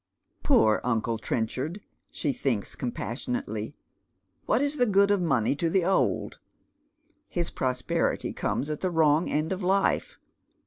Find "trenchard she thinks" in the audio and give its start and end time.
1.19-2.73